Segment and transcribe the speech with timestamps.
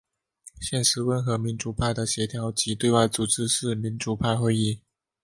[0.59, 4.81] 现时温和民主派的协调及对外组织是民主派会议。